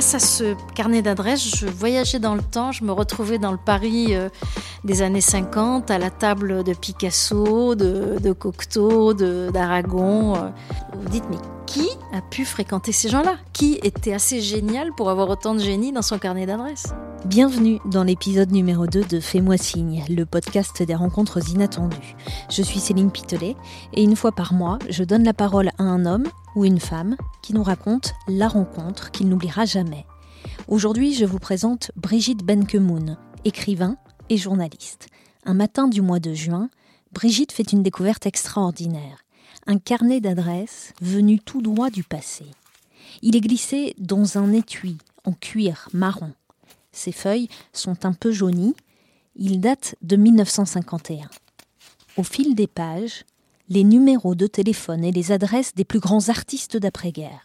grâce 0.00 0.14
à 0.14 0.18
ce 0.18 0.54
carnet 0.74 1.02
d'adresses, 1.02 1.56
je 1.58 1.66
voyageais 1.66 2.18
dans 2.18 2.34
le 2.34 2.40
temps, 2.40 2.72
je 2.72 2.84
me 2.84 2.90
retrouvais 2.90 3.36
dans 3.36 3.52
le 3.52 3.58
Paris 3.58 4.14
euh, 4.16 4.30
des 4.82 5.02
années 5.02 5.20
50, 5.20 5.90
à 5.90 5.98
la 5.98 6.08
table 6.08 6.64
de 6.64 6.72
Picasso, 6.72 7.74
de, 7.74 8.18
de 8.18 8.32
Cocteau, 8.32 9.12
d'Aragon. 9.12 10.36
Euh. 10.36 10.48
Vous 10.94 11.08
dites, 11.10 11.24
mais 11.28 11.36
qui 11.66 11.86
a 12.14 12.22
pu 12.22 12.46
fréquenter 12.46 12.92
ces 12.92 13.10
gens-là? 13.10 13.36
Qui 13.52 13.78
était 13.82 14.14
assez 14.14 14.40
génial 14.40 14.94
pour 14.96 15.10
avoir 15.10 15.28
autant 15.28 15.54
de 15.54 15.60
génie 15.60 15.92
dans 15.92 16.00
son 16.00 16.18
carnet 16.18 16.46
d'adresses? 16.46 16.94
Bienvenue 17.26 17.80
dans 17.84 18.02
l'épisode 18.02 18.50
numéro 18.50 18.86
2 18.86 19.04
de 19.04 19.20
Fais-moi 19.20 19.58
signe, 19.58 20.02
le 20.08 20.24
podcast 20.24 20.82
des 20.82 20.94
rencontres 20.94 21.50
inattendues. 21.50 22.16
Je 22.48 22.62
suis 22.62 22.80
Céline 22.80 23.10
Pitelet 23.10 23.56
et 23.92 24.02
une 24.02 24.16
fois 24.16 24.32
par 24.32 24.54
mois, 24.54 24.78
je 24.88 25.04
donne 25.04 25.22
la 25.24 25.34
parole 25.34 25.68
à 25.76 25.82
un 25.82 26.06
homme 26.06 26.26
ou 26.56 26.64
une 26.64 26.80
femme 26.80 27.16
qui 27.42 27.52
nous 27.52 27.62
raconte 27.62 28.14
la 28.26 28.48
rencontre 28.48 29.10
qu'il 29.10 29.28
n'oubliera 29.28 29.66
jamais. 29.66 30.06
Aujourd'hui, 30.66 31.12
je 31.12 31.26
vous 31.26 31.38
présente 31.38 31.92
Brigitte 31.94 32.42
Benkemoun, 32.42 33.18
écrivain 33.44 33.96
et 34.30 34.38
journaliste. 34.38 35.08
Un 35.44 35.54
matin 35.54 35.88
du 35.88 36.00
mois 36.00 36.20
de 36.20 36.32
juin, 36.32 36.70
Brigitte 37.12 37.52
fait 37.52 37.70
une 37.70 37.82
découverte 37.82 38.24
extraordinaire. 38.24 39.24
Un 39.66 39.78
carnet 39.78 40.22
d'adresses 40.22 40.94
venu 41.02 41.38
tout 41.38 41.60
droit 41.60 41.90
du 41.90 42.02
passé. 42.02 42.46
Il 43.20 43.36
est 43.36 43.40
glissé 43.40 43.94
dans 43.98 44.38
un 44.38 44.52
étui 44.54 44.96
en 45.24 45.32
cuir 45.32 45.88
marron. 45.92 46.32
Ses 46.92 47.12
feuilles 47.12 47.48
sont 47.72 48.04
un 48.04 48.12
peu 48.12 48.32
jaunies. 48.32 48.74
Il 49.36 49.60
date 49.60 49.94
de 50.02 50.16
1951. 50.16 51.28
Au 52.16 52.22
fil 52.22 52.54
des 52.54 52.66
pages, 52.66 53.24
les 53.68 53.84
numéros 53.84 54.34
de 54.34 54.46
téléphone 54.46 55.04
et 55.04 55.12
les 55.12 55.32
adresses 55.32 55.74
des 55.74 55.84
plus 55.84 56.00
grands 56.00 56.28
artistes 56.28 56.76
d'après-guerre. 56.76 57.44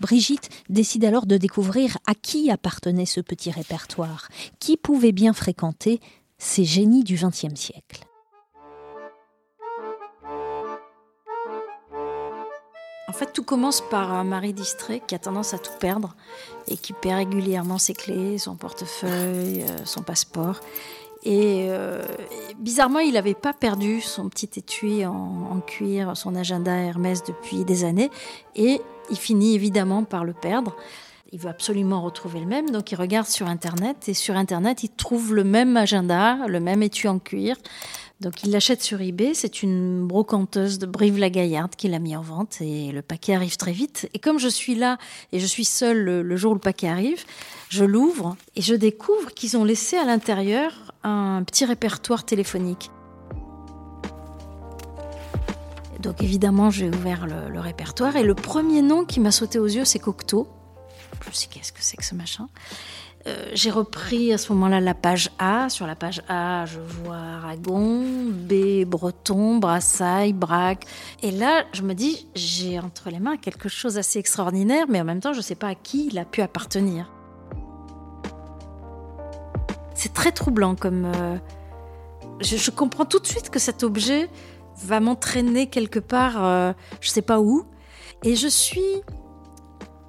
Brigitte 0.00 0.50
décide 0.68 1.04
alors 1.06 1.26
de 1.26 1.38
découvrir 1.38 1.96
à 2.06 2.14
qui 2.14 2.50
appartenait 2.50 3.06
ce 3.06 3.20
petit 3.20 3.50
répertoire, 3.50 4.28
qui 4.60 4.76
pouvait 4.76 5.12
bien 5.12 5.32
fréquenter 5.32 6.00
ces 6.38 6.64
génies 6.64 7.04
du 7.04 7.14
XXe 7.14 7.54
siècle. 7.54 8.05
En 13.08 13.12
fait, 13.12 13.32
tout 13.32 13.44
commence 13.44 13.82
par 13.88 14.12
un 14.12 14.24
mari 14.24 14.52
distrait 14.52 15.00
qui 15.06 15.14
a 15.14 15.18
tendance 15.18 15.54
à 15.54 15.58
tout 15.58 15.72
perdre 15.78 16.16
et 16.66 16.76
qui 16.76 16.92
perd 16.92 17.18
régulièrement 17.18 17.78
ses 17.78 17.94
clés, 17.94 18.38
son 18.38 18.56
portefeuille, 18.56 19.62
euh, 19.62 19.84
son 19.84 20.02
passeport. 20.02 20.60
Euh, 21.26 22.04
et 22.50 22.54
bizarrement, 22.54 23.00
il 23.00 23.14
n'avait 23.14 23.34
pas 23.34 23.52
perdu 23.52 24.00
son 24.00 24.28
petit 24.28 24.50
étui 24.56 25.04
en, 25.06 25.60
cuir, 25.66 26.16
son 26.16 26.34
agenda 26.34 26.72
Hermès 26.72 27.24
depuis 27.24 27.64
des 27.64 27.84
années. 27.84 28.10
Et 28.54 28.80
il 29.10 29.16
finit 29.16 29.54
évidemment 29.54 30.04
par 30.04 30.24
le 30.24 30.32
perdre. 30.32 30.76
Il 31.32 31.40
veut 31.40 31.50
absolument 31.50 32.02
retrouver 32.02 32.38
le 32.38 32.46
même, 32.46 32.70
donc 32.70 32.92
il 32.92 32.94
regarde 32.94 33.26
sur 33.26 33.48
Internet. 33.48 34.08
Et 34.08 34.14
sur 34.14 34.36
Internet, 34.36 34.84
il 34.84 34.90
trouve 34.90 35.34
le 35.34 35.42
même 35.42 35.76
agenda, 35.76 36.46
le 36.46 36.60
même 36.60 36.82
étui 36.82 37.08
en 37.08 37.18
cuir. 37.18 37.56
Donc 38.20 38.42
il 38.44 38.50
l'achète 38.50 38.82
sur 38.82 39.00
eBay, 39.00 39.34
c'est 39.34 39.62
une 39.62 40.06
brocanteuse 40.06 40.78
de 40.78 40.86
Brive-la-Gaillarde 40.86 41.76
qui 41.76 41.88
l'a 41.88 41.98
mis 41.98 42.16
en 42.16 42.22
vente 42.22 42.62
et 42.62 42.90
le 42.90 43.02
paquet 43.02 43.34
arrive 43.34 43.58
très 43.58 43.72
vite. 43.72 44.08
Et 44.14 44.18
comme 44.18 44.38
je 44.38 44.48
suis 44.48 44.74
là 44.74 44.96
et 45.32 45.38
je 45.38 45.46
suis 45.46 45.66
seule 45.66 46.22
le 46.22 46.36
jour 46.36 46.52
où 46.52 46.54
le 46.54 46.60
paquet 46.60 46.88
arrive, 46.88 47.24
je 47.68 47.84
l'ouvre 47.84 48.36
et 48.54 48.62
je 48.62 48.74
découvre 48.74 49.32
qu'ils 49.34 49.56
ont 49.56 49.64
laissé 49.64 49.96
à 49.96 50.04
l'intérieur 50.04 50.94
un 51.02 51.42
petit 51.44 51.66
répertoire 51.66 52.24
téléphonique. 52.24 52.90
Donc 56.00 56.22
évidemment, 56.22 56.70
j'ai 56.70 56.88
ouvert 56.88 57.26
le, 57.26 57.58
répertoire 57.58 58.16
et 58.16 58.22
le 58.22 58.34
premier 58.34 58.80
nom 58.80 59.04
qui 59.04 59.18
m'a 59.18 59.32
sauté 59.32 59.58
aux 59.58 59.66
yeux, 59.66 59.84
c'est 59.84 59.98
Cocteau. 59.98 60.46
Je 61.24 61.28
me 61.28 61.52
qu'est-ce 61.52 61.72
que 61.72 61.80
c'est 61.80 61.96
que 61.96 62.04
ce 62.04 62.14
machin? 62.14 62.48
Euh, 63.26 63.50
J'ai 63.54 63.70
repris 63.70 64.32
à 64.32 64.38
ce 64.38 64.52
moment-là 64.52 64.80
la 64.80 64.94
page 64.94 65.30
A. 65.38 65.68
Sur 65.68 65.86
la 65.86 65.94
page 65.94 66.22
A, 66.28 66.64
je 66.66 66.78
vois 66.80 67.16
Aragon, 67.16 68.02
B, 68.30 68.84
Breton, 68.84 69.58
Brassailles, 69.58 70.32
Braque. 70.32 70.84
Et 71.22 71.30
là, 71.30 71.64
je 71.72 71.82
me 71.82 71.94
dis, 71.94 72.28
j'ai 72.34 72.78
entre 72.78 73.10
les 73.10 73.18
mains 73.18 73.36
quelque 73.36 73.68
chose 73.68 73.94
d'assez 73.94 74.18
extraordinaire, 74.18 74.86
mais 74.88 75.00
en 75.00 75.04
même 75.04 75.20
temps, 75.20 75.32
je 75.32 75.38
ne 75.38 75.44
sais 75.44 75.54
pas 75.54 75.68
à 75.68 75.74
qui 75.74 76.06
il 76.06 76.18
a 76.18 76.24
pu 76.24 76.42
appartenir. 76.42 77.10
C'est 79.94 80.12
très 80.12 80.30
troublant 80.30 80.74
comme. 80.74 81.06
Euh, 81.06 81.36
je, 82.40 82.70
comprends 82.70 83.06
tout 83.06 83.18
de 83.18 83.26
suite 83.26 83.48
que 83.50 83.58
cet 83.58 83.82
objet 83.82 84.28
va 84.84 85.00
m'entraîner 85.00 85.68
quelque 85.68 85.98
part, 85.98 86.44
euh, 86.44 86.72
je 87.00 87.08
ne 87.08 87.12
sais 87.12 87.22
pas 87.22 87.40
où. 87.40 87.64
Et 88.22 88.36
je 88.36 88.46
suis. 88.46 89.02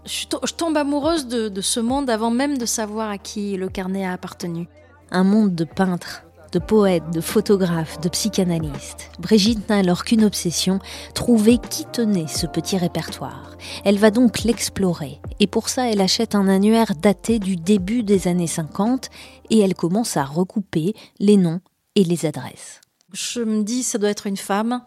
Je, 0.07 0.53
tombe 0.53 0.77
amoureuse 0.77 1.27
de 1.27 1.61
ce 1.61 1.79
monde 1.79 2.09
avant 2.09 2.31
même 2.31 2.57
de 2.57 2.65
savoir 2.65 3.09
à 3.09 3.17
qui 3.17 3.57
le 3.57 3.67
carnet 3.67 4.05
a 4.05 4.13
appartenu. 4.13 4.67
Un 5.11 5.23
monde 5.23 5.53
de 5.53 5.65
peintres, 5.65 6.23
de 6.51 6.59
poètes, 6.59 7.09
de 7.11 7.21
photographes, 7.21 7.99
de 7.99 8.09
psychanalystes. 8.09 9.11
Brigitte 9.19 9.67
n'a 9.69 9.77
alors 9.77 10.05
qu'une 10.05 10.23
obsession, 10.23 10.79
trouver 11.13 11.57
qui 11.57 11.85
tenait 11.85 12.27
ce 12.27 12.47
petit 12.47 12.77
répertoire. 12.77 13.57
Elle 13.83 13.97
va 13.97 14.11
donc 14.11 14.43
l'explorer, 14.43 15.19
et 15.39 15.47
pour 15.47 15.69
ça 15.69 15.91
elle 15.91 16.01
achète 16.01 16.35
un 16.35 16.47
annuaire 16.47 16.93
daté 16.95 17.39
du 17.39 17.55
début 17.55 18.03
des 18.03 18.27
années 18.27 18.47
50, 18.47 19.09
et 19.49 19.59
elle 19.59 19.75
commence 19.75 20.17
à 20.17 20.23
recouper 20.23 20.93
les 21.19 21.37
noms 21.37 21.61
et 21.95 22.03
les 22.03 22.25
adresses. 22.25 22.81
Je 23.13 23.41
me 23.41 23.63
dis, 23.63 23.83
ça 23.83 23.97
doit 23.97 24.09
être 24.09 24.27
une 24.27 24.37
femme, 24.37 24.81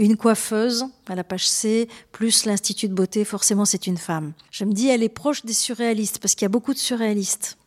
une 0.00 0.16
coiffeuse 0.16 0.86
à 1.06 1.14
la 1.14 1.24
page 1.24 1.46
C, 1.46 1.86
plus 2.10 2.46
l'Institut 2.46 2.88
de 2.88 2.94
beauté, 2.94 3.24
forcément 3.24 3.66
c'est 3.66 3.86
une 3.86 3.98
femme. 3.98 4.32
Je 4.50 4.64
me 4.64 4.72
dis, 4.72 4.88
elle 4.88 5.02
est 5.02 5.10
proche 5.10 5.44
des 5.44 5.52
surréalistes, 5.52 6.18
parce 6.20 6.34
qu'il 6.34 6.46
y 6.46 6.46
a 6.46 6.50
beaucoup 6.50 6.72
de 6.72 6.78
surréalistes. 6.78 7.58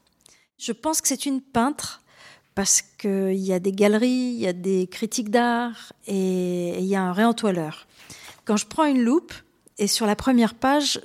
Je 0.57 0.71
pense 0.71 0.99
que 0.99 1.07
c'est 1.07 1.27
une 1.27 1.41
peintre 1.41 2.01
parce 2.55 2.81
qu'il 2.81 3.35
y 3.35 3.53
a 3.53 3.59
des 3.59 3.71
galeries, 3.71 4.33
il 4.35 4.39
y 4.39 4.47
a 4.47 4.53
des 4.53 4.87
critiques 4.87 5.29
d'art 5.29 5.93
et 6.07 6.79
il 6.79 6.85
y 6.85 6.95
a 6.95 7.03
un 7.03 7.13
réentoileur. 7.13 7.87
Quand 8.45 8.57
je 8.57 8.65
prends 8.65 8.85
une 8.85 9.01
loupe, 9.01 9.33
et 9.77 9.87
sur 9.87 10.05
la 10.05 10.15
première 10.15 10.53
page, 10.55 11.01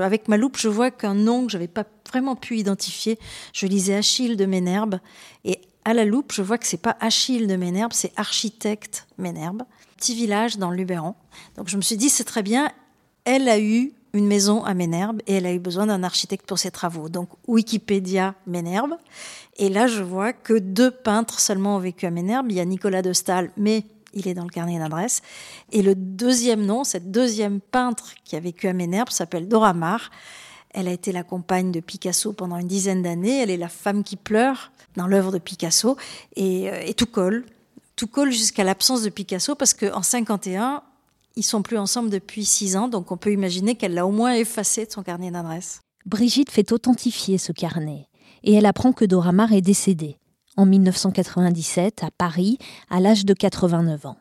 avec 0.00 0.28
ma 0.28 0.36
loupe, 0.36 0.56
je 0.56 0.68
vois 0.68 0.90
qu'un 0.90 1.14
nom 1.14 1.46
que 1.46 1.52
je 1.52 1.56
n'avais 1.56 1.68
pas 1.68 1.84
vraiment 2.08 2.36
pu 2.36 2.56
identifier, 2.56 3.18
je 3.52 3.66
lisais 3.66 3.94
Achille 3.94 4.36
de 4.36 4.46
Ménherbe, 4.46 4.98
et 5.44 5.60
à 5.84 5.94
la 5.94 6.04
loupe, 6.04 6.32
je 6.32 6.42
vois 6.42 6.58
que 6.58 6.66
c'est 6.66 6.76
pas 6.76 6.96
Achille 7.00 7.46
de 7.46 7.56
Ménherbe, 7.56 7.92
c'est 7.92 8.12
Architecte 8.16 9.06
Ménherbe, 9.18 9.62
petit 9.96 10.14
village 10.14 10.58
dans 10.58 10.70
le 10.70 10.76
Luberon. 10.76 11.14
Donc 11.56 11.68
je 11.68 11.76
me 11.76 11.82
suis 11.82 11.96
dit, 11.96 12.08
c'est 12.08 12.24
très 12.24 12.42
bien, 12.42 12.70
elle 13.24 13.48
a 13.48 13.58
eu 13.58 13.92
une 14.14 14.26
maison 14.26 14.62
à 14.64 14.74
Ménherbe 14.74 15.22
et 15.26 15.34
elle 15.34 15.46
a 15.46 15.52
eu 15.52 15.58
besoin 15.58 15.86
d'un 15.86 16.02
architecte 16.02 16.46
pour 16.46 16.58
ses 16.58 16.70
travaux. 16.70 17.08
Donc 17.08 17.28
Wikipédia 17.46 18.34
Ménherbe. 18.46 18.96
Et 19.56 19.68
là, 19.68 19.86
je 19.86 20.02
vois 20.02 20.32
que 20.32 20.54
deux 20.54 20.90
peintres 20.90 21.40
seulement 21.40 21.76
ont 21.76 21.80
vécu 21.80 22.06
à 22.06 22.10
Ménherbe. 22.10 22.50
Il 22.50 22.56
y 22.56 22.60
a 22.60 22.64
Nicolas 22.64 23.02
de 23.02 23.12
Stahl, 23.12 23.50
mais 23.56 23.84
il 24.12 24.28
est 24.28 24.34
dans 24.34 24.44
le 24.44 24.50
carnet 24.50 24.78
d'adresse. 24.78 25.22
Et 25.72 25.82
le 25.82 25.94
deuxième 25.94 26.64
nom, 26.64 26.84
cette 26.84 27.10
deuxième 27.10 27.60
peintre 27.60 28.14
qui 28.24 28.36
a 28.36 28.40
vécu 28.40 28.68
à 28.68 28.72
Ménherbe, 28.72 29.10
s'appelle 29.10 29.48
Dora 29.48 29.72
Maar. 29.72 30.10
Elle 30.72 30.88
a 30.88 30.92
été 30.92 31.12
la 31.12 31.22
compagne 31.22 31.70
de 31.70 31.80
Picasso 31.80 32.32
pendant 32.32 32.58
une 32.58 32.66
dizaine 32.66 33.02
d'années. 33.02 33.40
Elle 33.40 33.50
est 33.50 33.56
la 33.56 33.68
femme 33.68 34.02
qui 34.04 34.16
pleure 34.16 34.72
dans 34.96 35.06
l'œuvre 35.06 35.32
de 35.32 35.38
Picasso. 35.38 35.96
Et, 36.36 36.70
euh, 36.70 36.92
tout 36.96 37.06
colle. 37.06 37.44
Tout 37.96 38.06
colle 38.06 38.32
jusqu'à 38.32 38.64
l'absence 38.64 39.02
de 39.02 39.10
Picasso 39.10 39.54
parce 39.54 39.74
qu'en 39.74 40.02
51, 40.02 40.82
ils 41.36 41.42
sont 41.42 41.62
plus 41.62 41.78
ensemble 41.78 42.10
depuis 42.10 42.44
six 42.44 42.76
ans, 42.76 42.88
donc 42.88 43.10
on 43.10 43.16
peut 43.16 43.32
imaginer 43.32 43.74
qu'elle 43.74 43.94
l'a 43.94 44.06
au 44.06 44.10
moins 44.10 44.34
effacé 44.34 44.86
de 44.86 44.90
son 44.90 45.02
carnet 45.02 45.30
d'adresse. 45.30 45.80
Brigitte 46.04 46.50
fait 46.50 46.72
authentifier 46.72 47.38
ce 47.38 47.52
carnet 47.52 48.08
et 48.42 48.54
elle 48.54 48.66
apprend 48.66 48.92
que 48.92 49.04
Dora 49.04 49.32
Maar 49.32 49.52
est 49.52 49.60
décédée 49.60 50.16
en 50.56 50.66
1997 50.66 52.02
à 52.02 52.10
Paris 52.10 52.58
à 52.90 53.00
l'âge 53.00 53.24
de 53.24 53.34
89 53.34 54.06
ans. 54.06 54.16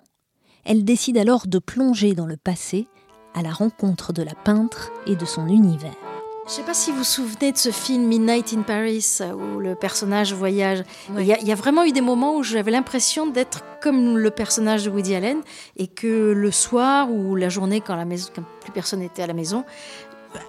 Elle 0.64 0.86
décide 0.86 1.18
alors 1.18 1.48
de 1.48 1.60
plonger 1.60 2.14
dans 2.14 2.28
le 2.28 2.38
passé 2.38 2.88
à 3.34 3.42
la 3.42 3.52
rencontre 3.52 4.14
de 4.14 4.22
la 4.22 4.36
peintre 4.36 4.92
et 5.08 5.16
de 5.16 5.26
son 5.26 5.48
univers. 5.48 6.11
Je 6.46 6.50
ne 6.50 6.56
sais 6.56 6.64
pas 6.64 6.74
si 6.74 6.90
vous 6.92 6.98
vous 6.98 7.04
souvenez 7.04 7.52
de 7.52 7.58
ce 7.58 7.70
film 7.70 8.04
Midnight 8.04 8.52
in 8.54 8.64
Paris 8.64 9.20
où 9.36 9.60
le 9.60 9.76
personnage 9.76 10.34
voyage. 10.34 10.84
Il, 11.18 11.26
y 11.26 11.52
a, 11.52 11.56
vraiment 11.56 11.84
eu 11.84 11.92
des 11.92 12.02
moments 12.02 12.36
où 12.36 12.44
j'avais 12.44 12.72
l'impression 12.72 13.28
d'être 13.28 13.64
comme 13.80 14.18
le 14.18 14.32
personnage 14.32 14.86
de 14.86 14.90
Woody 14.90 15.14
Allen 15.14 15.42
et 15.78 15.86
que 15.86 16.34
le 16.34 16.52
soir 16.52 17.12
ou 17.12 17.36
la 17.36 17.50
journée 17.50 17.80
quand, 17.80 17.96
la 17.96 18.06
maison, 18.06 18.30
quand 18.36 18.44
plus 18.60 18.72
personne 18.72 19.02
n'était 19.02 19.22
à 19.22 19.28
la 19.28 19.34
maison, 19.34 19.64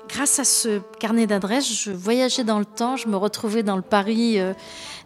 grâce 0.08 0.38
à 0.38 0.44
ce 0.44 0.80
carnet 0.98 1.26
d'adresses, 1.26 1.70
je 1.70 1.90
voyageais 1.90 2.44
dans 2.44 2.58
le 2.58 2.64
temps, 2.64 2.96
je 2.96 3.06
me 3.06 3.16
retrouvais 3.16 3.62
dans 3.62 3.76
le 3.76 3.82
Paris 3.82 4.40
euh, 4.40 4.54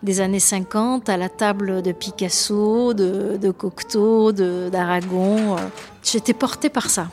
des 0.04 0.20
années 0.20 0.40
50 0.40 1.08
à 1.08 1.16
la 1.16 1.28
table 1.28 1.82
de 1.82 1.90
Picasso, 1.90 2.94
de, 2.94 3.36
de 3.36 3.50
Cocteau, 3.50 4.30
d'Aragon. 4.30 5.56
Euh. 5.56 5.60
J'étais 6.04 6.34
portée 6.34 6.70
par 6.70 6.90
ça. 6.90 7.08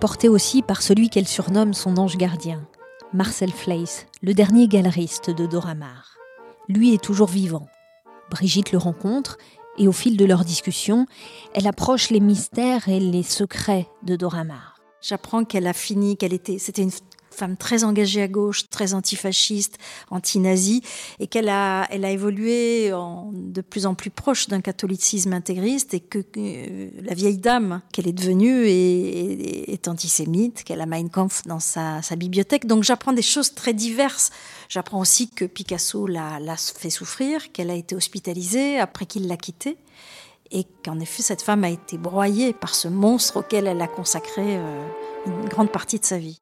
Portée 0.00 0.30
aussi 0.30 0.62
par 0.62 0.80
celui 0.80 1.10
qu'elle 1.10 1.28
surnomme 1.28 1.74
son 1.74 1.98
ange 1.98 2.16
gardien. 2.16 2.60
Marcel 3.12 3.50
Fleiss, 3.50 4.06
le 4.22 4.34
dernier 4.34 4.68
galeriste 4.68 5.30
de 5.30 5.44
Dora 5.44 5.74
Maar. 5.74 6.16
Lui 6.68 6.94
est 6.94 7.02
toujours 7.02 7.26
vivant. 7.26 7.66
Brigitte 8.30 8.70
le 8.70 8.78
rencontre 8.78 9.36
et 9.78 9.88
au 9.88 9.92
fil 9.92 10.16
de 10.16 10.24
leur 10.24 10.44
discussion, 10.44 11.06
elle 11.52 11.66
approche 11.66 12.10
les 12.10 12.20
mystères 12.20 12.88
et 12.88 13.00
les 13.00 13.24
secrets 13.24 13.88
de 14.04 14.14
Dora 14.14 14.44
Maar. 14.44 14.76
J'apprends 15.02 15.44
qu'elle 15.44 15.66
a 15.66 15.72
fini, 15.72 16.16
qu'elle 16.16 16.32
était, 16.32 16.58
c'était 16.58 16.82
une 16.82 16.92
femme 17.34 17.56
très 17.56 17.84
engagée 17.84 18.22
à 18.22 18.28
gauche, 18.28 18.68
très 18.68 18.94
antifasciste, 18.94 19.78
anti-nazie, 20.10 20.82
et 21.18 21.26
qu'elle 21.26 21.48
a, 21.48 21.86
elle 21.90 22.04
a 22.04 22.10
évolué 22.10 22.92
en, 22.92 23.30
de 23.32 23.60
plus 23.60 23.86
en 23.86 23.94
plus 23.94 24.10
proche 24.10 24.48
d'un 24.48 24.60
catholicisme 24.60 25.32
intégriste, 25.32 25.94
et 25.94 26.00
que, 26.00 26.24
euh, 26.36 26.90
la 27.02 27.14
vieille 27.14 27.38
dame 27.38 27.80
qu'elle 27.92 28.08
est 28.08 28.12
devenue 28.12 28.66
est, 28.66 29.88
antisémite, 29.88 30.62
qu'elle 30.64 30.80
a 30.80 30.86
Mein 30.86 31.08
Kampf 31.08 31.42
dans 31.46 31.60
sa, 31.60 32.02
sa 32.02 32.16
bibliothèque. 32.16 32.66
Donc 32.66 32.84
j'apprends 32.84 33.12
des 33.12 33.22
choses 33.22 33.54
très 33.54 33.72
diverses. 33.72 34.30
J'apprends 34.68 35.00
aussi 35.00 35.30
que 35.30 35.44
Picasso 35.44 36.06
l'a, 36.06 36.38
l'a 36.38 36.56
fait 36.56 36.90
souffrir, 36.90 37.50
qu'elle 37.52 37.70
a 37.70 37.74
été 37.74 37.94
hospitalisée 37.94 38.78
après 38.78 39.06
qu'il 39.06 39.26
l'a 39.26 39.36
quittée 39.36 39.78
et 40.50 40.64
qu'en 40.84 40.98
effet 40.98 41.22
cette 41.22 41.42
femme 41.42 41.64
a 41.64 41.70
été 41.70 41.96
broyée 41.96 42.52
par 42.52 42.74
ce 42.74 42.88
monstre 42.88 43.38
auquel 43.38 43.66
elle 43.66 43.80
a 43.80 43.88
consacré 43.88 44.56
euh, 44.56 44.86
une 45.26 45.48
grande 45.48 45.70
partie 45.70 45.98
de 45.98 46.04
sa 46.04 46.18
vie. 46.18 46.40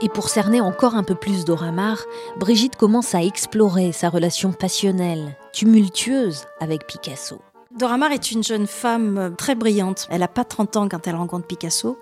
Et 0.00 0.08
pour 0.08 0.28
cerner 0.28 0.60
encore 0.60 0.96
un 0.96 1.04
peu 1.04 1.14
plus 1.14 1.44
d'Oramar, 1.44 2.04
Brigitte 2.38 2.76
commence 2.76 3.14
à 3.14 3.22
explorer 3.22 3.92
sa 3.92 4.10
relation 4.10 4.52
passionnelle, 4.52 5.36
tumultueuse 5.52 6.44
avec 6.60 6.86
Picasso. 6.86 7.40
Dora 7.76 7.96
est 8.12 8.30
une 8.30 8.44
jeune 8.44 8.66
femme 8.66 9.34
très 9.36 9.54
brillante. 9.54 10.06
Elle 10.10 10.20
n'a 10.20 10.28
pas 10.28 10.44
30 10.44 10.76
ans 10.76 10.88
quand 10.88 11.06
elle 11.08 11.16
rencontre 11.16 11.46
Picasso. 11.46 11.98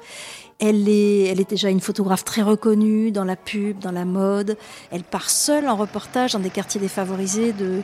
Elle 0.58 0.88
est, 0.88 1.24
elle 1.24 1.40
est 1.40 1.48
déjà 1.48 1.70
une 1.70 1.80
photographe 1.80 2.24
très 2.24 2.42
reconnue 2.42 3.10
dans 3.10 3.24
la 3.24 3.36
pub, 3.36 3.78
dans 3.78 3.90
la 3.90 4.04
mode. 4.04 4.56
Elle 4.90 5.02
part 5.02 5.30
seule 5.30 5.68
en 5.68 5.76
reportage 5.76 6.32
dans 6.32 6.40
des 6.40 6.50
quartiers 6.50 6.80
défavorisés 6.80 7.52
de, 7.52 7.82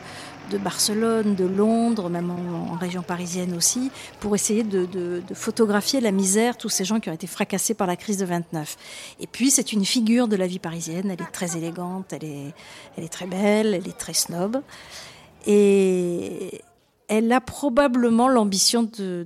de 0.49 0.57
Barcelone, 0.57 1.35
de 1.35 1.45
Londres, 1.45 2.09
même 2.09 2.31
en, 2.31 2.75
région 2.75 3.01
parisienne 3.01 3.53
aussi, 3.55 3.91
pour 4.19 4.35
essayer 4.35 4.63
de, 4.63 5.21
photographier 5.33 6.01
la 6.01 6.11
misère, 6.11 6.57
tous 6.57 6.69
ces 6.69 6.85
gens 6.85 6.99
qui 6.99 7.09
ont 7.09 7.13
été 7.13 7.27
fracassés 7.27 7.73
par 7.73 7.87
la 7.87 7.95
crise 7.95 8.17
de 8.17 8.25
29. 8.25 8.75
Et 9.19 9.27
puis 9.27 9.51
c'est 9.51 9.73
une 9.73 9.85
figure 9.85 10.27
de 10.27 10.35
la 10.35 10.47
vie 10.47 10.59
parisienne, 10.59 11.11
elle 11.11 11.21
est 11.21 11.31
très 11.31 11.57
élégante, 11.57 12.13
elle 12.13 12.23
est, 12.23 12.53
elle 12.97 13.03
est 13.03 13.09
très 13.09 13.27
belle, 13.27 13.73
elle 13.73 13.87
est 13.87 13.97
très 13.97 14.13
snob. 14.13 14.61
Et, 15.45 16.61
elle 17.09 17.31
a 17.31 17.41
probablement 17.41 18.29
l'ambition 18.29 18.83
de, 18.83 19.25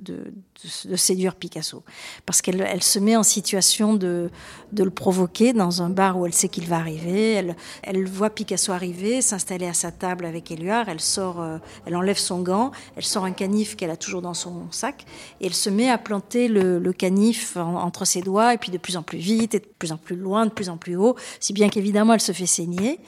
séduire 0.95 1.35
Picasso, 1.35 1.83
parce 2.25 2.41
qu'elle 2.41 2.61
elle 2.61 2.81
se 2.81 2.97
met 2.97 3.17
en 3.17 3.23
situation 3.23 3.93
de, 3.93 4.29
le 4.75 4.89
provoquer 4.89 5.51
dans 5.51 5.81
un 5.81 5.89
bar 5.89 6.17
où 6.17 6.25
elle 6.25 6.33
sait 6.33 6.47
qu'il 6.47 6.65
va 6.65 6.77
arriver. 6.77 7.33
Elle, 7.33 7.55
elle 7.83 8.07
voit 8.07 8.29
Picasso 8.29 8.71
arriver, 8.71 9.21
s'installer 9.21 9.67
à 9.67 9.73
sa 9.73 9.91
table 9.91 10.25
avec 10.25 10.49
Éluard. 10.49 10.87
Elle 10.87 11.01
sort, 11.01 11.41
euh, 11.41 11.57
elle 11.85 11.97
enlève 11.97 12.17
son 12.17 12.41
gant, 12.41 12.71
elle 12.95 13.03
sort 13.03 13.25
un 13.25 13.33
canif 13.33 13.75
qu'elle 13.75 13.91
a 13.91 13.97
toujours 13.97 14.21
dans 14.21 14.33
son 14.33 14.71
sac, 14.71 15.05
et 15.41 15.47
elle 15.47 15.53
se 15.53 15.69
met 15.69 15.89
à 15.89 15.97
planter 15.97 16.47
le, 16.47 16.93
canif 16.93 17.57
entre 17.57 18.05
ses 18.05 18.21
doigts, 18.21 18.53
et 18.53 18.57
puis 18.57 18.71
de 18.71 18.77
plus 18.77 18.95
en 18.95 19.03
plus 19.03 19.17
vite, 19.17 19.55
et 19.55 19.59
de 19.59 19.67
plus 19.77 19.91
en 19.91 19.97
plus 19.97 20.15
loin, 20.15 20.45
de 20.45 20.51
plus 20.51 20.69
en 20.69 20.77
plus 20.77 20.95
haut, 20.95 21.17
si 21.41 21.51
bien 21.51 21.67
qu'évidemment 21.67 22.13
elle 22.13 22.21
se 22.21 22.31
fait 22.31 22.45
saigner. 22.45 22.99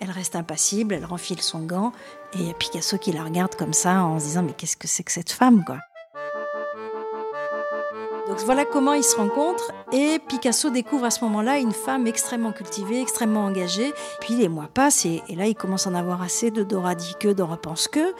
Elle 0.00 0.10
reste 0.10 0.36
impassible, 0.36 0.94
elle 0.94 1.04
renfile 1.04 1.40
son 1.40 1.60
gant, 1.60 1.92
et 2.34 2.38
il 2.38 2.46
y 2.48 2.50
a 2.50 2.54
Picasso 2.54 2.98
qui 2.98 3.12
la 3.12 3.24
regarde 3.24 3.54
comme 3.54 3.72
ça 3.72 4.02
en 4.02 4.18
se 4.18 4.24
disant 4.24 4.42
Mais 4.42 4.52
qu'est-ce 4.52 4.76
que 4.76 4.88
c'est 4.88 5.02
que 5.02 5.12
cette 5.12 5.32
femme, 5.32 5.64
quoi? 5.64 5.78
Donc 8.28 8.38
voilà 8.46 8.64
comment 8.64 8.94
ils 8.94 9.04
se 9.04 9.16
rencontrent 9.16 9.70
et 9.92 10.18
Picasso 10.18 10.70
découvre 10.70 11.04
à 11.04 11.10
ce 11.10 11.22
moment-là 11.24 11.58
une 11.58 11.72
femme 11.72 12.06
extrêmement 12.06 12.52
cultivée, 12.52 13.02
extrêmement 13.02 13.44
engagée. 13.44 13.92
Puis 14.20 14.34
les 14.34 14.48
mois 14.48 14.68
passent 14.72 15.04
et, 15.04 15.22
là 15.36 15.46
il 15.46 15.54
commence 15.54 15.86
à 15.86 15.90
en 15.90 15.94
avoir 15.94 16.22
assez 16.22 16.50
de 16.50 16.62
Dora 16.62 16.94
dit 16.94 17.14
que, 17.20 17.28
Dora 17.28 17.58
pense 17.58 17.86
que. 17.86 18.14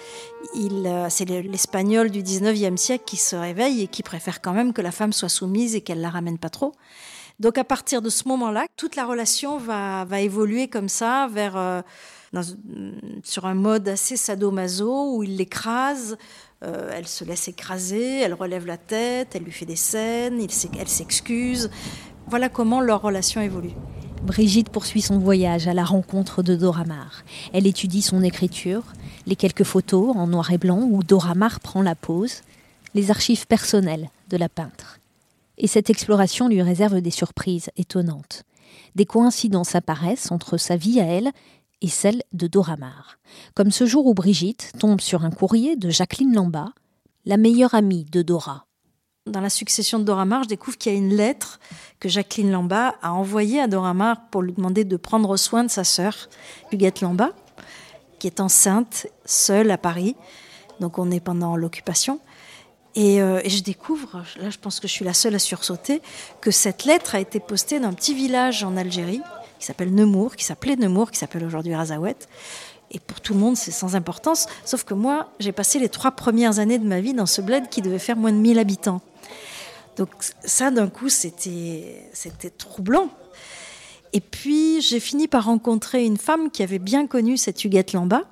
Euh, 0.57 1.07
c'est 1.09 1.25
l'espagnol 1.25 2.11
du 2.11 2.23
19e 2.23 2.77
siècle 2.77 3.05
qui 3.07 3.17
se 3.17 3.35
réveille 3.35 3.83
et 3.83 3.87
qui 3.89 4.03
préfère 4.03 4.43
quand 4.43 4.53
même 4.53 4.75
que 4.75 4.83
la 4.83 4.93
femme 4.93 5.13
soit 5.13 5.31
soumise 5.31 5.75
et 5.75 5.81
qu'elle 5.81 6.03
la 6.03 6.11
ramène 6.11 6.39
pas 6.39 6.51
trop. 6.51 6.75
Donc 7.41 7.59
à 7.59 7.65
partir 7.65 8.01
de 8.01 8.11
ce 8.11 8.29
moment-là, 8.29 8.67
toute 8.77 8.97
la 8.97 9.05
relation 9.05 9.59
va, 9.59 10.07
évoluer 10.21 10.69
comme 10.69 10.89
ça 10.89 11.29
vers 11.33 11.57
euh, 11.57 11.83
sur 13.23 13.47
un 13.47 13.55
mode 13.55 13.89
assez 13.89 14.17
sadomaso 14.17 15.17
où 15.17 15.23
il 15.23 15.37
l'écrase, 15.37 16.17
euh, 16.63 16.91
elle 16.93 17.09
se 17.09 17.25
laisse 17.25 17.49
écraser, 17.49 18.21
elle 18.21 18.35
relève 18.35 18.67
la 18.67 18.77
tête, 18.77 19.35
elle 19.35 19.43
lui 19.43 19.53
fait 19.53 19.67
des 19.67 19.77
scènes, 19.77 20.41
elle 20.79 20.89
s'excuse. 20.89 21.71
Voilà 22.29 22.49
comment 22.49 22.81
leur 22.81 23.03
relation 23.03 23.41
évolue. 23.41 23.73
Brigitte 24.23 24.71
poursuit 24.71 25.03
son 25.03 25.19
voyage 25.19 25.69
à 25.69 25.75
la 25.75 25.85
rencontre 25.85 26.43
de 26.43 26.57
Dora 26.57 26.85
Maar. 26.85 27.25
Elle 27.53 27.67
étudie 27.67 28.01
son 28.01 28.23
écriture, 28.23 28.85
les 29.27 29.37
quelques 29.37 29.65
photos 29.65 30.17
en 30.17 30.27
noir 30.27 30.51
et 30.51 30.59
blanc 30.59 30.81
où 30.81 31.03
Dora 31.03 31.35
Maar 31.35 31.61
prend 31.61 31.83
la 31.83 31.95
pose, 31.95 32.41
les 32.95 33.11
archives 33.11 33.47
personnelles 33.47 34.09
de 34.31 34.39
la 34.39 34.49
peintre. 34.49 34.99
Et 35.59 35.67
cette 35.67 35.91
exploration 35.91 36.49
lui 36.49 36.63
réserve 36.63 37.01
des 37.01 37.11
surprises 37.11 37.71
étonnantes. 37.77 38.45
Des 38.95 39.07
coïncidences 39.07 39.75
apparaissent 39.75 40.33
entre 40.33 40.57
sa 40.57 40.77
vie 40.77 41.01
à 41.01 41.05
elle 41.05 41.31
et 41.81 41.89
celle 41.89 42.23
de 42.33 42.47
Dora 42.47 42.77
Maar. 42.77 43.19
Comme 43.55 43.71
ce 43.71 43.87
jour 43.87 44.07
où 44.07 44.15
Brigitte 44.15 44.73
tombe 44.79 45.01
sur 45.01 45.25
un 45.25 45.31
courrier 45.31 45.77
de 45.77 45.91
Jacqueline 45.91 46.35
Lamba, 46.35 46.73
la 47.25 47.37
meilleure 47.37 47.75
amie 47.75 48.05
de 48.05 48.23
Dora. 48.23 48.67
Dans 49.27 49.41
la 49.41 49.49
succession 49.49 49.99
de 49.99 50.05
Dora 50.05 50.27
Maar, 50.27 50.43
je 50.43 50.49
découvre 50.49 50.77
qu'il 50.77 50.93
y 50.93 50.95
a 50.95 50.99
une 50.99 51.15
lettre 51.15 51.59
que 51.99 52.09
Jacqueline 52.09 52.51
Lamba 52.51 52.95
a 53.01 53.13
envoyée 53.15 53.61
à 53.61 53.69
Dora 53.69 53.95
Maar 53.95 54.29
pour 54.31 54.43
lui 54.43 54.53
demander 54.53 54.85
de 54.85 54.97
prendre 54.97 55.37
soin 55.37 55.65
de 55.65 55.71
sa 55.71 55.85
sœur, 55.85 56.29
Huguette 56.73 57.01
Lamba, 57.01 57.31
qui 58.19 58.27
est 58.27 58.41
enceinte, 58.41 59.07
seule 59.25 59.71
à 59.71 59.79
Paris. 59.79 60.15
Donc 60.81 60.99
on 60.99 61.11
est 61.11 61.21
pendant 61.21 61.57
l'occupation. 61.57 62.21
Euh, 62.97 63.41
et, 63.43 63.51
je 63.51 63.63
découvre, 63.63 64.25
là 64.41 64.51
je 64.51 64.59
pense 64.59 64.79
que 64.79 64.87
je 64.87 64.93
suis 64.93 65.05
la 65.05 65.15
seule 65.15 65.35
à 65.35 65.39
sursauter, 65.39 66.01
que 66.41 66.51
cette 66.51 66.85
lettre 66.85 67.15
a 67.15 67.21
été 67.21 67.41
postée 67.41 67.81
dans 67.81 67.89
un 67.89 67.93
petit 67.93 68.15
village 68.15 68.63
en 68.63 68.77
Algérie 68.77 69.21
qui 69.59 69.67
s'appelle 69.67 69.95
Nemours, 69.95 70.37
qui 70.37 70.45
s'appelait 70.45 70.77
Nemours, 70.77 71.11
qui 71.11 71.19
s'appelle 71.19 71.45
aujourd'hui 71.45 71.75
Razaouet. 71.75 72.17
Et 72.91 73.01
pour 73.01 73.21
tout 73.21 73.35
le 73.35 73.41
monde, 73.41 73.57
c'est 73.57 73.71
sans 73.71 73.97
importance. 73.97 74.47
Sauf 74.65 74.85
que 74.85 74.95
moi, 74.95 75.33
j'ai 75.41 75.53
passé 75.53 75.79
les 75.79 75.89
trois 75.89 76.13
premières 76.13 76.59
années 76.59 76.79
de 76.79 76.87
ma 76.87 77.01
vie 77.01 77.15
dans 77.15 77.27
ce 77.27 77.41
bled 77.41 77.69
qui 77.69 77.83
devait 77.83 77.99
faire 77.99 78.17
moins 78.17 78.31
de 78.31 78.37
1000 78.37 78.59
habitants. 78.59 79.01
Donc 79.97 80.11
ça, 80.45 80.71
d'un 80.71 80.89
coup, 80.89 81.09
c'était 81.09 82.11
troublant. 82.59 83.09
Et 84.13 84.21
puis, 84.21 84.81
j'ai 84.81 85.01
fini 85.01 85.27
par 85.27 85.47
rencontrer 85.47 86.05
une 86.05 86.19
femme 86.19 86.51
qui 86.51 86.63
avait 86.63 86.79
bien 86.79 87.07
connu 87.07 87.37
cette 87.37 87.65
Huguette 87.65 87.93
Lamba, 87.93 88.23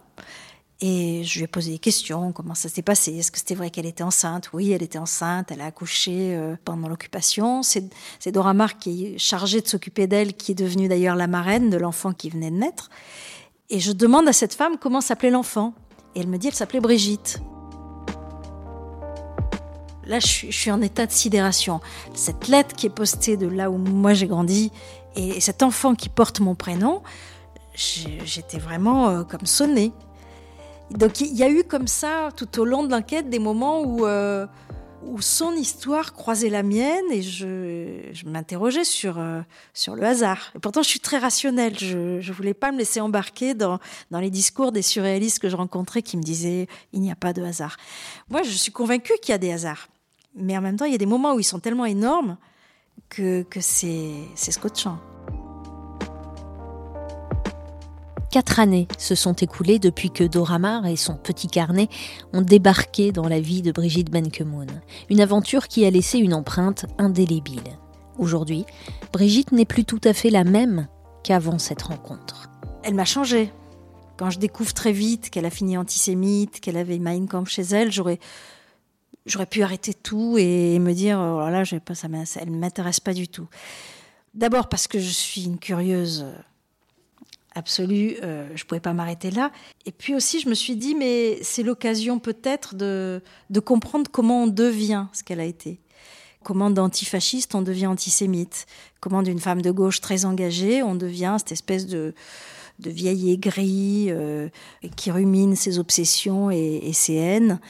et 0.84 1.22
je 1.22 1.38
lui 1.38 1.44
ai 1.44 1.46
posé 1.46 1.70
des 1.70 1.78
questions, 1.78 2.32
comment 2.32 2.56
ça 2.56 2.68
s'est 2.68 2.82
passé, 2.82 3.16
est-ce 3.16 3.30
que 3.30 3.38
c'était 3.38 3.54
vrai 3.54 3.70
qu'elle 3.70 3.86
était 3.86 4.02
enceinte? 4.02 4.50
Oui, 4.52 4.72
elle 4.72 4.82
était 4.82 4.98
enceinte, 4.98 5.52
elle 5.52 5.60
a 5.60 5.66
accouché 5.66 6.34
euh, 6.34 6.56
pendant 6.64 6.88
l'occupation. 6.88 7.62
C'est 7.62 7.88
Dora 8.32 8.52
Maar 8.52 8.78
qui 8.78 9.06
est 9.06 9.18
chargée 9.18 9.60
de 9.60 9.68
s'occuper 9.68 10.08
d'elle, 10.08 10.34
qui 10.34 10.50
est 10.50 10.56
devenue 10.56 10.88
d'ailleurs 10.88 11.14
la 11.14 11.28
marraine 11.28 11.70
de 11.70 11.76
l'enfant 11.76 12.12
qui 12.12 12.30
venait 12.30 12.50
de 12.50 12.56
naître. 12.56 12.90
Et 13.70 13.78
je 13.78 13.92
demande 13.92 14.26
à 14.26 14.32
cette 14.32 14.54
femme 14.54 14.76
comment 14.76 15.00
s'appelait 15.00 15.30
l'enfant. 15.30 15.72
Et 16.16 16.20
elle 16.20 16.26
me 16.26 16.36
dit, 16.36 16.48
elle 16.48 16.54
s'appelait 16.54 16.80
Brigitte. 16.80 17.40
Là, 20.04 20.18
je 20.18 20.50
suis, 20.50 20.70
en 20.72 20.82
état 20.82 21.06
de 21.06 21.12
sidération. 21.12 21.80
Cette 22.12 22.48
lettre 22.48 22.74
qui 22.74 22.86
est 22.86 22.90
postée 22.90 23.36
de 23.36 23.46
là 23.46 23.70
où 23.70 23.78
moi 23.78 24.14
j'ai 24.14 24.26
grandi 24.26 24.72
et 25.14 25.40
cet 25.40 25.62
enfant 25.62 25.94
qui 25.94 26.08
porte 26.08 26.40
mon 26.40 26.56
prénom, 26.56 27.02
j'étais 27.76 28.58
vraiment 28.58 29.10
euh, 29.10 29.22
comme 29.22 29.46
sonnée. 29.46 29.92
Donc 30.96 31.20
il 31.20 31.34
y 31.34 31.42
a 31.42 31.48
eu 31.48 31.64
comme 31.64 31.88
ça, 31.88 32.28
tout 32.36 32.60
au 32.60 32.64
long 32.64 32.84
de 32.84 32.90
l'enquête, 32.90 33.30
des 33.30 33.38
moments 33.38 33.82
où, 33.82 34.06
euh, 34.06 34.46
où 35.04 35.20
son 35.20 35.52
histoire 35.52 36.12
croisait 36.12 36.50
la 36.50 36.62
mienne 36.62 37.10
et 37.10 37.22
je, 37.22 38.10
je 38.12 38.26
m'interrogeais 38.26 38.84
sur, 38.84 39.18
euh, 39.18 39.40
sur 39.74 39.96
le 39.96 40.04
hasard. 40.04 40.52
Et 40.54 40.58
pourtant, 40.58 40.82
je 40.82 40.88
suis 40.88 41.00
très 41.00 41.18
rationnelle. 41.18 41.78
Je 41.78 42.18
ne 42.18 42.32
voulais 42.32 42.54
pas 42.54 42.72
me 42.72 42.78
laisser 42.78 43.00
embarquer 43.00 43.54
dans, 43.54 43.78
dans 44.10 44.20
les 44.20 44.30
discours 44.30 44.72
des 44.72 44.82
surréalistes 44.82 45.38
que 45.38 45.48
je 45.48 45.56
rencontrais 45.56 46.02
qui 46.02 46.16
me 46.16 46.22
disaient 46.22 46.66
il 46.92 47.00
n'y 47.00 47.10
a 47.10 47.16
pas 47.16 47.32
de 47.32 47.42
hasard. 47.42 47.76
Moi, 48.30 48.42
je 48.42 48.50
suis 48.50 48.72
convaincue 48.72 49.14
qu'il 49.22 49.32
y 49.32 49.34
a 49.34 49.38
des 49.38 49.52
hasards. 49.52 49.88
Mais 50.34 50.56
en 50.56 50.60
même 50.60 50.76
temps, 50.76 50.86
il 50.86 50.92
y 50.92 50.96
a 50.96 50.98
des 50.98 51.06
moments 51.06 51.34
où 51.34 51.40
ils 51.40 51.44
sont 51.44 51.60
tellement 51.60 51.84
énormes 51.84 52.36
que, 53.08 53.42
que 53.42 53.60
c'est 53.60 54.26
scotchant. 54.34 54.98
Quatre 58.32 58.60
années 58.60 58.88
se 58.96 59.14
sont 59.14 59.34
écoulées 59.34 59.78
depuis 59.78 60.10
que 60.10 60.24
Dora 60.24 60.58
Maar 60.58 60.86
et 60.86 60.96
son 60.96 61.16
petit 61.16 61.48
carnet 61.48 61.88
ont 62.32 62.40
débarqué 62.40 63.12
dans 63.12 63.28
la 63.28 63.40
vie 63.40 63.60
de 63.60 63.72
Brigitte 63.72 64.10
Benkemoun. 64.10 64.80
Une 65.10 65.20
aventure 65.20 65.68
qui 65.68 65.84
a 65.84 65.90
laissé 65.90 66.16
une 66.16 66.32
empreinte 66.32 66.86
indélébile. 66.96 67.76
Aujourd'hui, 68.16 68.64
Brigitte 69.12 69.52
n'est 69.52 69.66
plus 69.66 69.84
tout 69.84 70.00
à 70.04 70.14
fait 70.14 70.30
la 70.30 70.44
même 70.44 70.88
qu'avant 71.22 71.58
cette 71.58 71.82
rencontre. 71.82 72.48
Elle 72.82 72.94
m'a 72.94 73.04
changé. 73.04 73.52
Quand 74.16 74.30
je 74.30 74.38
découvre 74.38 74.72
très 74.72 74.92
vite 74.92 75.28
qu'elle 75.28 75.44
a 75.44 75.50
fini 75.50 75.76
antisémite, 75.76 76.60
qu'elle 76.60 76.78
avait 76.78 76.98
Mein 76.98 77.28
Kampf 77.28 77.50
chez 77.50 77.64
elle, 77.64 77.92
j'aurais 77.92 78.18
j'aurais 79.26 79.44
pu 79.44 79.62
arrêter 79.62 79.92
tout 79.92 80.38
et 80.38 80.78
me 80.78 80.94
dire 80.94 81.18
oh 81.18 81.50
là, 81.50 81.64
je 81.64 81.76
pas 81.76 81.94
ça, 81.94 82.08
elle 82.40 82.50
ne 82.50 82.56
m'intéresse 82.56 82.98
pas 82.98 83.12
du 83.12 83.28
tout. 83.28 83.48
D'abord 84.32 84.70
parce 84.70 84.86
que 84.86 84.98
je 84.98 85.10
suis 85.10 85.44
une 85.44 85.58
curieuse 85.58 86.24
absolue, 87.54 88.16
euh, 88.22 88.48
je 88.54 88.62
ne 88.62 88.66
pouvais 88.66 88.80
pas 88.80 88.92
m'arrêter 88.92 89.30
là. 89.30 89.50
Et 89.86 89.92
puis 89.92 90.14
aussi, 90.14 90.40
je 90.40 90.48
me 90.48 90.54
suis 90.54 90.76
dit, 90.76 90.94
mais 90.94 91.38
c'est 91.42 91.62
l'occasion 91.62 92.18
peut-être 92.18 92.74
de, 92.74 93.22
comprendre 93.64 94.10
comment 94.10 94.44
on 94.44 94.46
devient 94.46 95.06
ce 95.12 95.22
qu'elle 95.22 95.40
a 95.40 95.44
été. 95.44 95.80
Comment 96.42 96.70
d'antifasciste 96.70 97.54
on 97.54 97.62
devient 97.62 97.86
antisémite 97.86 98.66
Comment 99.00 99.22
d'une 99.22 99.38
femme 99.38 99.62
de 99.62 99.70
gauche 99.70 100.00
très 100.00 100.24
engagée 100.24 100.82
on 100.82 100.96
devient 100.96 101.36
cette 101.38 101.52
espèce 101.52 101.86
de, 101.86 102.14
vieille 102.80 103.32
aigrie 103.32 104.06
euh, 104.10 104.48
qui 104.96 105.12
rumine 105.12 105.54
ses 105.54 105.78
obsessions 105.78 106.50
et, 106.50 106.90
ses 106.92 107.14
haines 107.14 107.60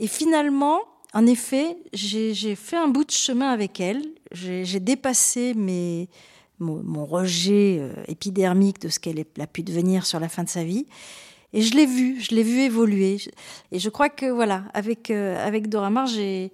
Et 0.00 0.08
finalement, 0.08 0.80
en 1.14 1.26
effet, 1.26 1.76
j'ai 1.92 2.56
fait 2.56 2.76
un 2.76 2.88
bout 2.88 3.04
de 3.04 3.12
chemin 3.12 3.50
avec 3.50 3.78
elle. 3.78 4.02
J'ai 4.32 4.80
dépassé 4.80 5.54
mes, 5.54 6.08
mon, 6.58 7.04
rejet 7.04 7.78
euh, 7.80 7.92
épidermique 8.08 8.80
de 8.80 8.88
ce 8.88 8.98
qu'elle 8.98 9.24
a 9.40 9.46
pu 9.46 9.62
devenir 9.62 10.06
sur 10.06 10.20
la 10.20 10.28
fin 10.28 10.44
de 10.44 10.48
sa 10.48 10.64
vie. 10.64 10.86
Et 11.52 11.62
je 11.62 11.74
l'ai 11.74 11.86
vu, 11.86 12.20
je 12.20 12.34
l'ai 12.34 12.42
vu 12.42 12.60
évoluer. 12.60 13.18
Et 13.72 13.78
je 13.78 13.88
crois 13.88 14.10
que 14.10 14.26
voilà, 14.26 14.64
avec, 14.74 15.10
euh, 15.10 15.46
avec 15.46 15.68
Dora 15.68 15.90
Maar, 15.90 16.06
j'ai 16.06 16.52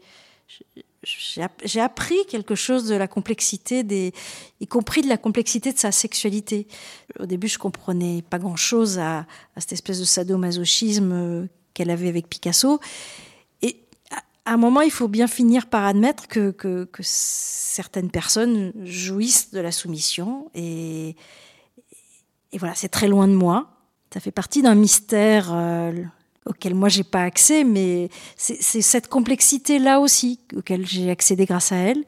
j'ai 1.07 1.81
appris 1.81 2.17
quelque 2.29 2.55
chose 2.55 2.87
de 2.87 2.95
la 2.95 3.07
complexité 3.07 3.83
des, 3.83 4.13
y 4.61 4.67
compris 4.67 5.03
de 5.03 5.09
la 5.09 5.19
complexité 5.19 5.73
de 5.73 5.79
sa 5.79 5.93
sexualité. 5.93 6.67
Au 7.21 7.27
début, 7.27 7.49
je 7.49 7.59
comprenais 7.59 8.23
pas 8.23 8.39
grand-chose 8.39 8.99
à, 8.99 9.27
cette 9.59 9.73
espèce 9.73 10.01
de 10.01 10.05
sadomasochisme 10.05 11.13
euh, 11.13 11.47
qu'elle 11.75 11.91
avait 11.91 12.09
avec 12.09 12.29
Picasso. 12.29 12.81
À 14.45 14.53
un 14.53 14.57
moment, 14.57 14.83
il 14.83 14.91
faut 14.91 15.09
bien 15.09 15.27
finir 15.27 15.67
par 15.67 15.85
admettre 15.85 16.29
que, 16.29 16.51
que, 16.51 16.87
certaines 17.03 18.11
personnes 18.11 18.73
jouissent 18.85 19.51
de 19.53 19.61
la 19.61 19.73
soumission. 19.73 20.51
Et, 20.55 21.17
et 22.53 22.59
voilà, 22.59 22.75
c'est 22.75 22.89
très 22.89 23.09
loin 23.09 23.27
de 23.27 23.33
moi. 23.33 23.71
Ça 24.13 24.21
fait 24.21 24.31
partie 24.31 24.63
d'un 24.63 24.75
mystère. 24.75 25.51
Euh, 25.53 25.93
auquel 26.47 26.75
moi 26.75 26.89
j'ai 26.89 27.05
pas 27.05 27.23
accès, 27.23 27.65
mais 27.65 28.09
c'est 28.37 28.83
cette 28.83 29.09
complexité 29.09 29.79
là 29.79 30.01
aussi 30.01 30.41
auquel 30.55 30.87
j'ai 30.87 31.11
accédé 31.11 31.47
grâce 31.47 31.73
à 31.73 31.77
elle. 31.77 32.05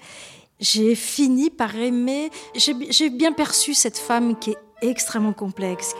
J'ai 0.60 0.94
fini 0.94 1.50
par 1.50 1.74
aimer. 1.76 2.30
J'ai 2.54 3.10
bien 3.10 3.32
perçu 3.32 3.74
cette 3.74 3.98
femme 3.98 4.38
qui 4.38 4.50
est 4.50 4.58
extrêmement 4.82 5.32
complexe. 5.32 5.94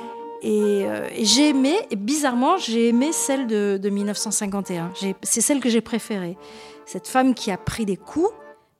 Euh, 0.46 1.08
et, 1.14 1.24
j'ai 1.24 1.48
aimé, 1.50 1.76
bizarrement, 1.96 2.56
j'ai 2.56 2.88
aimé 2.88 3.10
celle 3.12 3.46
de, 3.46 3.78
de 3.82 3.90
1951. 3.90 4.92
C'est 5.22 5.40
celle 5.40 5.60
que 5.60 5.68
j'ai 5.68 5.80
préférée. 5.80 6.36
Cette 6.86 7.08
femme 7.08 7.34
qui 7.34 7.50
a 7.50 7.58
pris 7.58 7.84
des 7.84 7.96
coups 7.96 8.30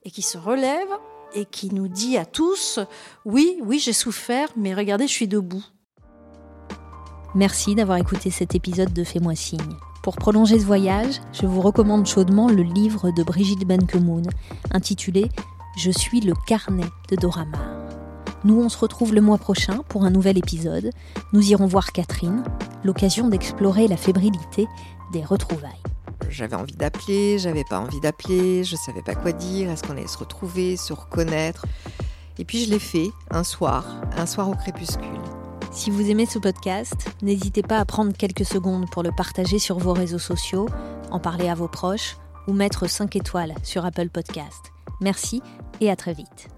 et 0.05 0.11
qui 0.11 0.23
se 0.23 0.39
relève 0.39 0.89
et 1.35 1.45
qui 1.45 1.75
nous 1.75 1.89
dit 1.89 2.17
à 2.17 2.25
tous, 2.25 2.79
oui, 3.25 3.59
oui, 3.63 3.79
j'ai 3.79 3.93
souffert, 3.93 4.49
mais 4.57 4.75
regardez, 4.75 5.07
je 5.07 5.13
suis 5.13 5.29
debout. 5.29 5.65
Merci 7.35 7.75
d'avoir 7.75 7.99
écouté 7.99 8.31
cet 8.31 8.55
épisode 8.55 8.93
de 8.93 9.05
Fais-moi 9.05 9.35
signe. 9.35 9.77
Pour 10.03 10.17
prolonger 10.17 10.59
ce 10.61 10.65
voyage, 10.65 11.21
je 11.33 11.47
vous 11.47 11.61
recommande 11.61 12.07
chaudement 12.07 12.49
le 12.49 12.63
livre 12.63 13.11
de 13.11 13.25
Brigitte 13.25 13.67
Benkemoun, 13.67 14.25
intitulé 14.71 15.29
Je 15.77 15.91
suis 15.91 16.21
le 16.21 16.33
carnet 16.47 16.87
de 17.11 17.17
Dora 17.17 17.45
Nous, 18.45 18.61
on 18.61 18.69
se 18.69 18.79
retrouve 18.79 19.15
le 19.15 19.21
mois 19.21 19.39
prochain 19.39 19.83
pour 19.89 20.05
un 20.05 20.11
nouvel 20.11 20.39
épisode. 20.39 20.91
Nous 21.33 21.51
irons 21.51 21.67
voir 21.67 21.93
Catherine, 21.93 22.43
l'occasion 22.85 23.29
d'explorer 23.29 23.89
la 23.89 23.97
fébrilité 23.97 24.69
des 25.13 25.25
retrouvailles. 25.25 25.83
J'avais 26.29 26.57
envie 26.57 26.77
d'appeler, 26.77 27.39
j'avais 27.39 27.65
pas 27.65 27.81
envie 27.81 28.01
d'appeler, 28.01 28.65
je 28.65 28.77
savais 28.77 29.03
pas 29.03 29.15
quoi 29.15 29.33
dire, 29.33 29.71
est-ce 29.71 29.83
qu'on 29.83 29.93
allait 29.93 30.07
se 30.07 30.19
retrouver, 30.19 30.77
se 30.77 30.93
reconnaître? 30.93 31.67
Et 32.39 32.45
puis 32.45 32.65
je 32.65 32.71
l'ai 32.71 32.79
fait 32.79 33.11
un 33.31 33.45
soir, 33.45 33.85
un 34.17 34.27
soir 34.27 34.49
au 34.49 34.55
crépuscule. 34.55 35.07
Si 35.73 35.91
vous 35.91 36.11
aimez 36.11 36.27
ce 36.27 36.39
podcast, 36.39 37.11
n'hésitez 37.23 37.63
pas 37.63 37.79
à 37.79 37.85
prendre 37.85 38.13
quelques 38.13 38.47
secondes 38.47 38.89
pour 38.91 39.03
le 39.03 39.11
partager 39.17 39.59
sur 39.59 39.79
vos 39.79 39.93
réseaux 39.93 40.19
sociaux, 40.19 40.69
en 41.11 41.21
parler 41.21 41.49
à 41.49 41.55
vos 41.55 41.69
proches 41.69 42.17
ou 42.49 42.53
mettre 42.53 42.89
5 42.89 43.15
étoiles 43.17 43.55
sur 43.63 43.85
Apple 43.85 44.09
Podcast. 44.09 44.73
Merci 45.01 45.43
et 45.81 45.91
à 45.91 45.97
très 45.97 46.15
vite. 46.15 46.56